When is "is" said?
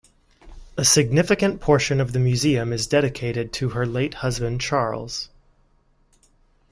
2.73-2.87